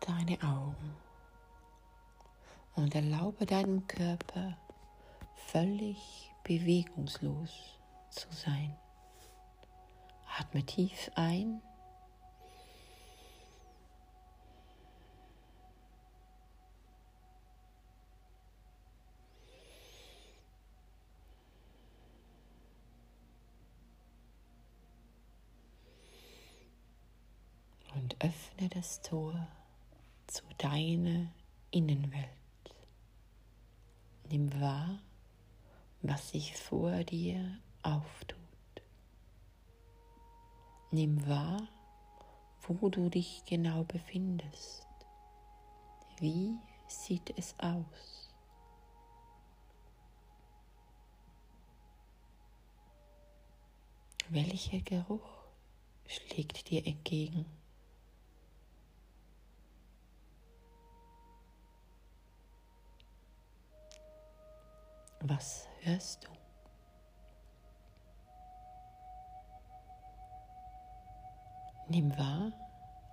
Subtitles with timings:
[0.00, 0.94] deine Augen
[2.76, 4.58] und erlaube deinem Körper
[5.46, 7.78] völlig bewegungslos
[8.10, 8.76] zu sein.
[10.38, 11.62] Atme tief ein.
[27.94, 29.46] Und öffne das Tor
[30.26, 31.26] zu deiner
[31.70, 32.30] Innenwelt.
[34.30, 34.98] Nimm wahr,
[36.00, 38.38] was sich vor dir auftut.
[40.90, 41.68] Nimm wahr,
[42.62, 44.86] wo du dich genau befindest.
[46.18, 46.56] Wie
[46.88, 48.30] sieht es aus?
[54.30, 55.44] Welcher Geruch
[56.06, 57.44] schlägt dir entgegen?
[65.26, 66.28] Was hörst du?
[71.88, 72.52] Nimm wahr,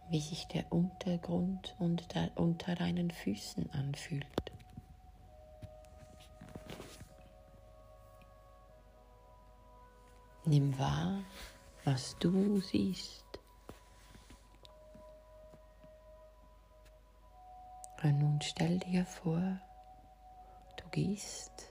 [0.10, 4.26] wie sich der Untergrund unter, deinen Füßen anfühlt.
[10.44, 11.24] Nimm wahr,
[11.86, 13.40] was du siehst.
[18.04, 19.62] Und nun stell dir vor,
[20.76, 21.71] du gehst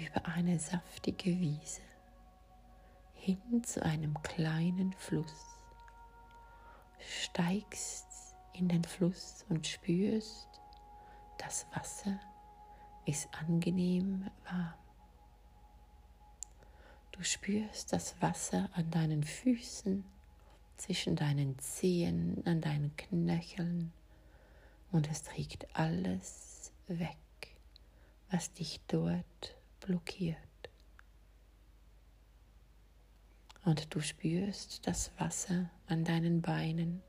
[0.00, 1.82] über eine saftige Wiese
[3.14, 5.50] hin zu einem kleinen Fluss
[6.98, 8.06] steigst
[8.54, 10.48] in den Fluss und spürst,
[11.38, 12.18] das Wasser
[13.06, 14.74] ist angenehm warm.
[17.12, 20.04] Du spürst das Wasser an deinen Füßen,
[20.76, 23.92] zwischen deinen Zehen, an deinen Knöcheln
[24.92, 27.16] und es trägt alles weg,
[28.30, 30.36] was dich dort blockiert.
[33.64, 37.02] Und du spürst das Wasser an deinen Beinen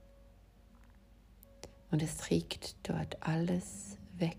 [1.92, 4.38] und es trägt dort alles weg,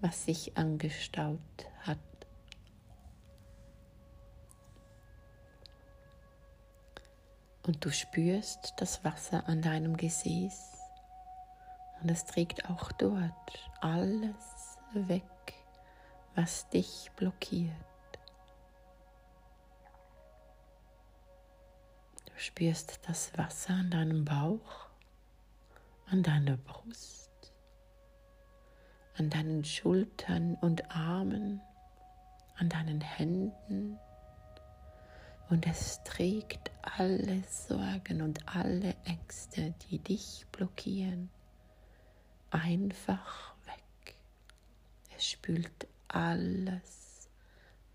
[0.00, 1.40] was sich angestaut
[1.80, 1.98] hat.
[7.66, 10.76] Und du spürst das Wasser an deinem Gesäß
[12.02, 15.22] und es trägt auch dort alles weg,
[16.40, 17.70] was dich blockiert.
[22.36, 24.88] spürst das Wasser an deinem Bauch,
[26.06, 27.52] an deiner Brust,
[29.18, 31.60] an deinen Schultern und Armen,
[32.56, 33.98] an deinen Händen.
[35.50, 41.28] Und es trägt alle Sorgen und alle Ängste, die dich blockieren,
[42.50, 44.16] einfach weg.
[45.14, 47.28] Es spült alles,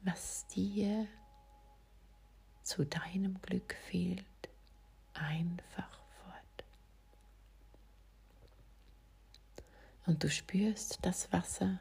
[0.03, 1.07] was dir
[2.63, 4.25] zu deinem Glück fehlt
[5.13, 6.65] einfach fort.
[10.05, 11.79] Und du spürst das Wasser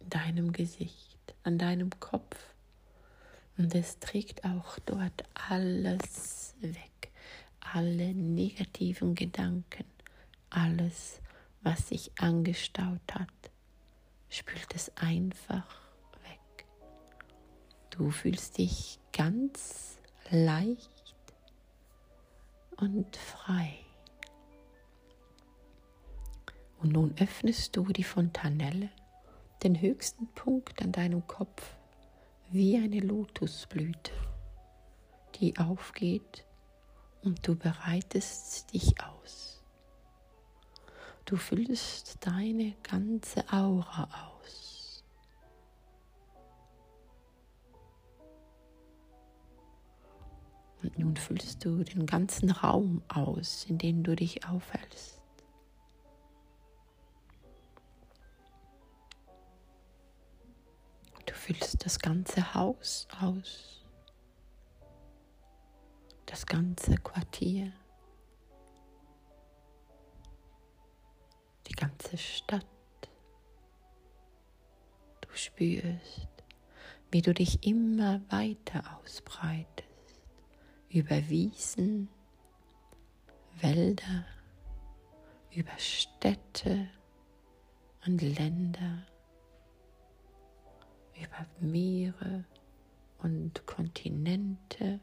[0.00, 2.36] in deinem Gesicht, an deinem Kopf.
[3.56, 7.10] Und es trägt auch dort alles weg,
[7.60, 9.84] alle negativen Gedanken,
[10.48, 11.20] alles,
[11.62, 13.28] was sich angestaut hat,
[14.30, 15.66] spült es einfach
[16.22, 16.66] weg.
[17.90, 19.98] Du fühlst dich ganz
[20.30, 21.14] leicht
[22.76, 23.76] und frei.
[26.78, 28.88] Und nun öffnest du die Fontanelle,
[29.62, 31.76] den höchsten Punkt an deinem Kopf,
[32.50, 34.12] wie eine Lotusblüte,
[35.34, 36.46] die aufgeht
[37.22, 39.59] und du bereitest dich aus.
[41.24, 44.08] Du füllst deine ganze Aura
[44.38, 45.04] aus.
[50.82, 55.20] Und nun füllst du den ganzen Raum aus, in dem du dich aufhältst.
[61.26, 63.84] Du füllst das ganze Haus aus,
[66.26, 67.72] das ganze Quartier,
[71.80, 72.66] ganze Stadt.
[75.22, 76.28] Du spürst,
[77.10, 79.88] wie du dich immer weiter ausbreitest
[80.90, 82.08] über Wiesen,
[83.60, 84.26] Wälder,
[85.52, 86.88] über Städte
[88.06, 89.06] und Länder,
[91.16, 92.44] über Meere
[93.18, 95.00] und Kontinente.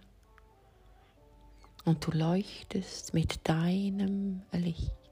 [1.85, 5.06] Und du leuchtest mit deinem Licht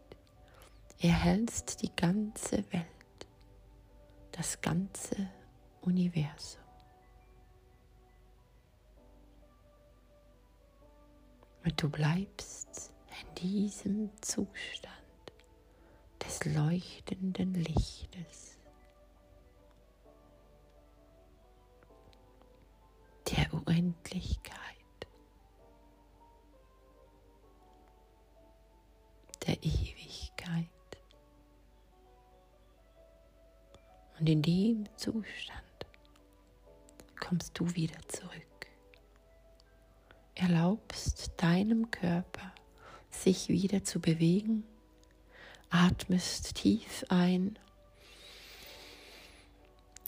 [1.00, 3.28] erhältst die ganze Welt,
[4.32, 5.30] das ganze
[5.82, 6.62] Universum.
[11.64, 14.94] Und du bleibst in diesem Zustand
[16.24, 18.58] des leuchtenden Lichtes,
[23.32, 24.76] der Unendlichkeit.
[29.48, 29.85] der Ewigkeit.
[34.26, 35.86] Und in dem Zustand
[37.20, 38.66] kommst du wieder zurück.
[40.34, 42.52] Erlaubst deinem Körper,
[43.12, 44.64] sich wieder zu bewegen,
[45.70, 47.60] atmest tief ein,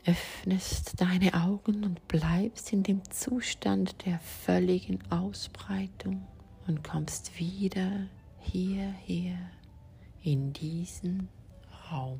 [0.07, 6.25] öffnest deine Augen und bleibst in dem Zustand der völligen Ausbreitung
[6.65, 8.07] und kommst wieder
[8.39, 9.37] hierher
[10.23, 11.29] in diesen
[11.91, 12.19] Raum.